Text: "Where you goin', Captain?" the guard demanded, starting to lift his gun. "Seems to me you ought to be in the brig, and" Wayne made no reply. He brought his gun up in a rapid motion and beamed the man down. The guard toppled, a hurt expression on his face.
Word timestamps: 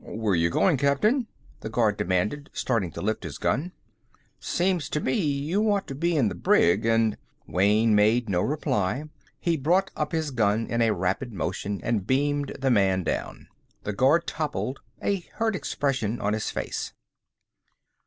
"Where 0.03 0.33
you 0.33 0.49
goin', 0.49 0.77
Captain?" 0.77 1.27
the 1.59 1.69
guard 1.69 1.95
demanded, 1.95 2.49
starting 2.53 2.89
to 2.93 3.03
lift 3.03 3.23
his 3.23 3.37
gun. 3.37 3.71
"Seems 4.39 4.89
to 4.89 4.99
me 4.99 5.13
you 5.13 5.71
ought 5.71 5.85
to 5.85 5.93
be 5.93 6.15
in 6.15 6.27
the 6.27 6.33
brig, 6.33 6.87
and" 6.87 7.19
Wayne 7.45 7.93
made 7.93 8.27
no 8.27 8.41
reply. 8.41 9.03
He 9.39 9.57
brought 9.57 9.91
his 10.11 10.31
gun 10.31 10.63
up 10.65 10.69
in 10.71 10.81
a 10.81 10.89
rapid 10.89 11.31
motion 11.33 11.81
and 11.83 12.07
beamed 12.07 12.55
the 12.59 12.71
man 12.71 13.03
down. 13.03 13.47
The 13.83 13.93
guard 13.93 14.25
toppled, 14.25 14.79
a 15.03 15.19
hurt 15.35 15.55
expression 15.55 16.19
on 16.19 16.33
his 16.33 16.49
face. 16.49 16.93